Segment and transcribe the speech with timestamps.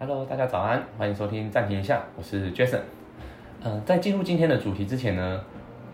[0.00, 2.82] Hello，大家早安，欢迎收听暂停一下，我是 Jason。
[3.64, 5.40] 呃，在进入今天的主题之前呢，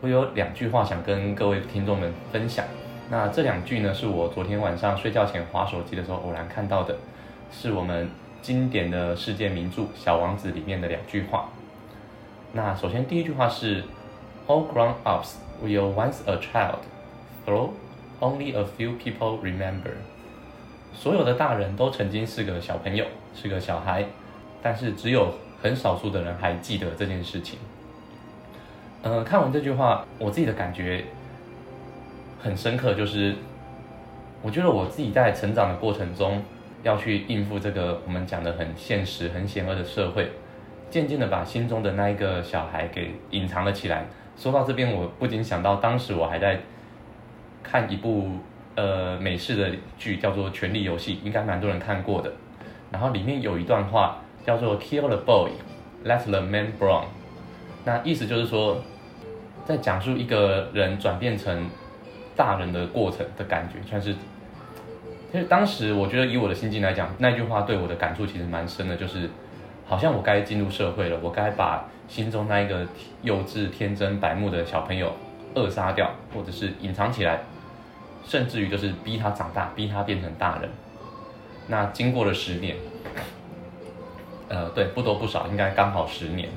[0.03, 2.67] 我有两句话想跟各位听众们分享。
[3.09, 6.95] 那这两句呢，是我昨天晚上睡觉前划手机的时候偶然看到的，
[7.51, 8.11] 是我们
[8.43, 11.49] 经典的世界名著《小王子》里面的两句话。
[12.53, 13.85] 那首先第一句话是
[14.47, 16.81] All grown-ups were once a child,
[17.47, 17.71] though
[18.21, 19.93] only a few people remember.
[20.95, 23.05] 所有的大人都曾经是个小朋友，
[23.35, 24.05] 是个小孩，
[24.63, 27.59] 但是只有很少数的人还记得这件事情。
[29.03, 31.05] 呃，看完这句话，我自己的感觉
[32.41, 33.35] 很深刻，就是
[34.41, 36.43] 我觉得我自己在成长的过程中，
[36.83, 40.31] 要去应付这个我们讲的很现实、很险恶的社会，
[40.89, 44.07] 渐渐的把心中的那一个小孩给隐藏了起来。
[44.39, 46.61] 说到这边，我不禁想到，当时我还在
[47.63, 48.31] 看一部。
[48.77, 52.33] 呃，美式的剧叫做《权力游戏》，应该蛮多人看过的。
[52.91, 55.51] 然后里面有一段话叫做 “Kill the boy,
[56.05, 57.05] let the man brown”，
[57.85, 58.79] 那意思就是说，
[59.65, 61.69] 在讲述一个人转变成
[62.37, 64.15] 大人的过程的感觉，算是。
[65.33, 69.29] 其实当时我觉得以我的心境来讲，那句话对我的感触其实蛮深的，就是
[69.85, 72.87] 好像我该进入社会了，我该把心中那一个
[73.23, 75.13] 幼稚、天真、白目的小朋友
[75.55, 77.41] 扼杀掉，或者是隐藏起来。
[78.27, 80.71] 甚至于就是逼他长大，逼他变成大人。
[81.67, 82.77] 那经过了十年，
[84.49, 86.49] 呃，对，不多不少，应该刚好十年。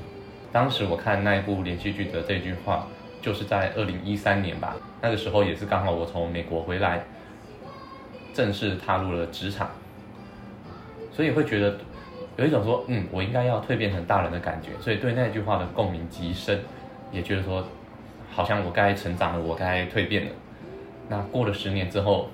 [0.50, 2.86] 当时我看那一部连续剧的这句话，
[3.20, 4.76] 就是在二零一三年吧。
[5.00, 7.04] 那个时候也是刚好我从美国回来，
[8.34, 9.70] 正式踏入了职场，
[11.12, 11.78] 所以会觉得
[12.36, 14.70] 有一种说，嗯，我应该要蜕变成大人的感觉。
[14.80, 16.60] 所以对那句话的共鸣极深，
[17.12, 17.64] 也觉得说，
[18.30, 20.30] 好像我该成长了，我该蜕变了。
[21.08, 22.28] 那过了十年之后，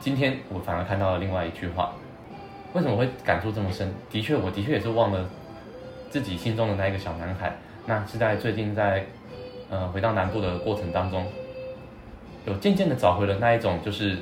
[0.00, 1.92] 今天我反而看到了另外一句话，
[2.72, 3.92] 为什么会感触这么深？
[4.10, 5.28] 的确，我的确也是忘了
[6.10, 7.56] 自己心中的那一个小男孩。
[7.86, 9.06] 那是在最近在
[9.70, 11.26] 呃回到南部的过程当中，
[12.44, 14.18] 有渐渐的找回了那一种就是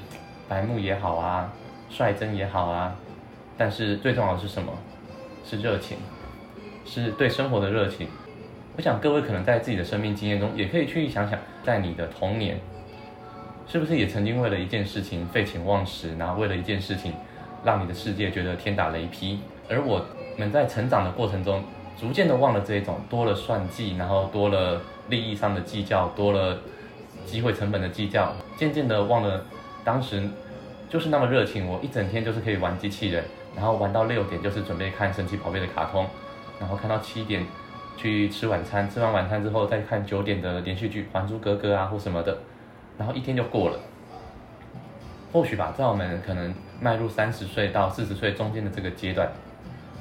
[0.48, 1.52] 白目也好啊，
[1.88, 2.94] 率真也好啊，
[3.56, 4.72] 但是最重要的是什么？
[5.44, 5.96] 是热情，
[6.84, 8.08] 是对生活的热情。
[8.76, 12.60] 我想各位可能在自己的生命经验中，也可以去想想，在你的童年。
[13.68, 17.12] 是不是也曾经为了一件事情废寝忘食，然后为了一件事情，
[17.64, 19.40] 让你的世界觉得天打雷劈？
[19.68, 20.04] 而我
[20.38, 21.64] 们在成长的过程中，
[21.98, 26.58] 逐渐的忘了这一种，多了算计，然后多了利益上的计较，多了
[27.24, 29.44] 机会成本的计较，渐渐的忘了
[29.82, 30.22] 当时
[30.88, 31.66] 就是那么热情。
[31.66, 33.24] 我一整天就是可以玩机器人，
[33.56, 36.06] 然后玩到六点就是准备看神奇宝贝的卡通，
[36.60, 37.44] 然后看到七点
[37.96, 42.38] 去吃晚餐，吃完晚餐之后再看九点的连续剧《还珠格格》啊或什么的。
[42.98, 43.78] 然后一天就过了，
[45.32, 49.28] 或许吧，在我们可能迈入三十岁到四十岁中间的这个阶段，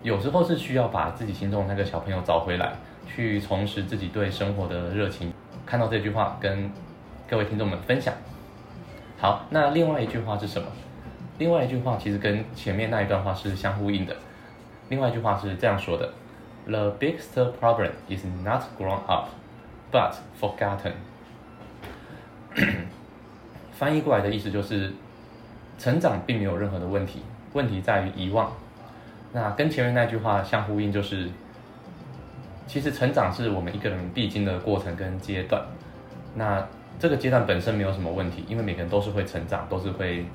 [0.02, 2.74] 有时候是需要把自己心中的那个小朋友找回来，
[3.08, 5.34] 去重拾自己对生活的热情。
[5.66, 6.72] 看到这句话，跟
[7.28, 8.14] 各位听众们分享。
[9.18, 10.68] 好，那另外一句话是什么？
[11.38, 14.16] 另外一句话其实跟前面那一段话是相呼应的。
[14.88, 16.14] 另外一句话是这样说的
[16.66, 19.30] ：The biggest problem is not grown up,
[19.92, 20.94] but forgotten.
[23.74, 24.94] 翻译过来的意思就是，
[25.78, 27.22] 成长并没有任何的问题，
[27.54, 28.52] 问题在于遗忘。
[29.34, 31.30] 那跟前面那句话相呼应，就是
[32.66, 35.62] 其实成长是我们一个人必经的过程跟阶段。
[36.36, 36.66] 那
[36.98, 40.26] 这个阶段本身没有什么问题，因为每个人都是会成长，都是会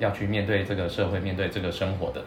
[0.00, 2.20] 要去面对这个社会，面对这个生活的。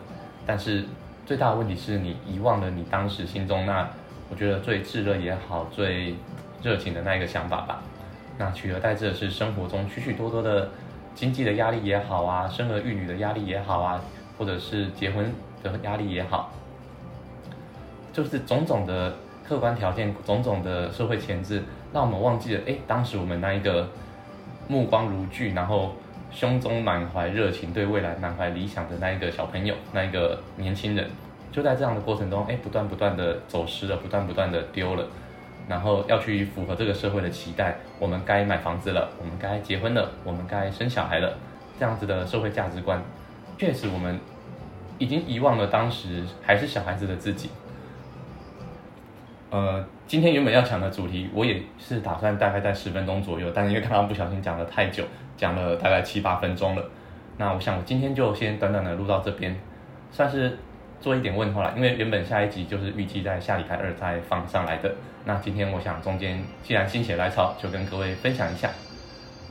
[0.45, 0.85] 但是
[1.25, 3.87] 最大的问题是你遗忘了你当时心中那
[4.29, 6.15] 我觉得最炙热也好，最
[6.63, 7.83] 热情的那一个想法吧。
[8.37, 10.69] 那取而代之的是生活中许许多多的
[11.13, 14.01] 经济的压力也好啊，生儿育女的压力也好啊，
[14.37, 15.31] 或者是结婚
[15.61, 16.51] 的压力也好，
[18.11, 19.13] 就是种种的
[19.47, 21.61] 客观条件、种种的社会前置，
[21.93, 23.87] 让我们忘记了，哎，当时我们那一个
[24.67, 25.93] 目光如炬，然后
[26.31, 31.09] 胸中满怀热情、对未来满怀理想的那一个小朋友、那一个年轻人，
[31.51, 35.05] 就在这样的过程中，哎，不断不断的走失了，不断不断的丢了。
[35.67, 41.33] 然后要去符合这个社会的期待，我们该买房子了，我们该结婚了，我们该生小孩了，
[41.79, 43.01] 这样子的社会价值观，
[43.57, 44.19] 确实我们
[44.97, 47.49] 已经遗忘了当时还是小孩子的自己。
[49.49, 55.03] 呃，今天原本要讲的主题，我也是打算大概在十分钟左右，但是因为刚刚不小心讲了太久，
[55.37, 56.83] 讲了大概七八分钟了，
[57.37, 59.55] 那我想我今天就先短短的录到这边，
[60.11, 60.57] 算是。
[61.01, 64.93] 做一点问候啦，因为原本下一集就是预计在下礼拜二再放上来的。
[65.25, 68.69] 那今天我想中间既然心血来潮，就跟各位分享一下。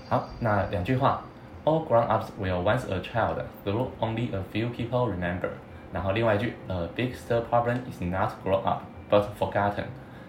[0.08, 1.24] 好，那两句话
[1.64, 5.48] ：All grown-ups will once a child, though only a few people remember。
[5.92, 9.84] 然后另外一句，呃，biggest problem is not grow up but forgotten，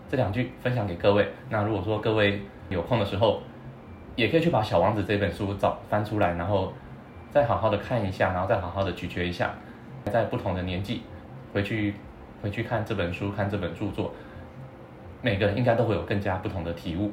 [0.09, 1.27] 这两句分享给各位。
[1.50, 3.41] 那如果说各位有空的时候，
[4.15, 6.74] 也可以去把《小王子》这本书找翻出来，然后
[7.29, 9.51] 再好好的看一下，然后再好好的咀嚼一下，
[10.09, 11.03] 在不同的年纪
[11.53, 11.94] 回去
[12.42, 14.13] 回去看这本书，看这本著作，
[15.21, 17.12] 每个人应该都会有更加不同的体悟。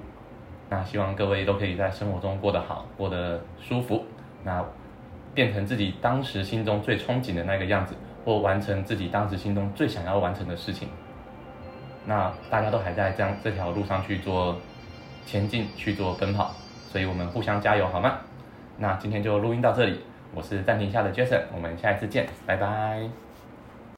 [0.70, 4.04] 那希望各位都可以在生活中过得好，过得舒服，
[4.44, 4.64] 那
[5.34, 7.94] 变成自己当时心中最憧憬的那个样子，
[8.24, 10.88] 或完成自己当时心中最想要完成的事情。
[12.06, 14.56] 那大家都还在这样这条路上去做
[15.26, 16.54] 前进，去做奔跑，
[16.90, 18.18] 所以我们互相加油，好吗？
[18.78, 20.00] 那今天就录音到这里，
[20.34, 23.27] 我是暂停下的 Jason，我们下一次见，拜拜。